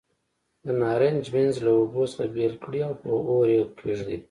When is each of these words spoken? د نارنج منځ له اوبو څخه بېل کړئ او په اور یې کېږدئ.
د 0.65 0.67
نارنج 0.81 1.23
منځ 1.35 1.53
له 1.65 1.71
اوبو 1.79 2.01
څخه 2.11 2.25
بېل 2.35 2.53
کړئ 2.63 2.81
او 2.87 2.93
په 3.01 3.09
اور 3.29 3.47
یې 3.55 3.63
کېږدئ. 3.77 4.17